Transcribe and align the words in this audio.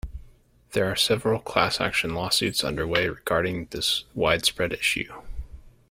There 0.71 0.87
are 0.91 0.95
several 0.95 1.39
class-action 1.39 2.15
lawsuits 2.15 2.63
underway 2.63 3.07
regarding 3.07 3.65
this 3.65 4.05
widespread 4.15 4.73
issue. 4.73 5.13